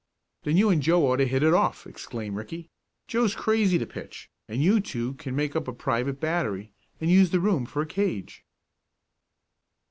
"Then 0.45 0.57
you 0.57 0.71
and 0.71 0.81
Joe 0.81 1.05
ought 1.05 1.17
to 1.17 1.27
hit 1.27 1.43
it 1.43 1.53
off!" 1.53 1.85
exclaimed 1.85 2.35
Ricky. 2.35 2.71
"Joe's 3.07 3.35
crazy 3.35 3.77
to 3.77 3.85
pitch, 3.85 4.31
and 4.47 4.59
you 4.59 4.79
two 4.79 5.13
can 5.13 5.35
make 5.35 5.55
up 5.55 5.67
a 5.67 5.73
private 5.73 6.19
battery, 6.19 6.71
and 6.99 7.11
use 7.11 7.29
the 7.29 7.39
room 7.39 7.67
for 7.67 7.83
a 7.83 7.85
cage." 7.85 8.43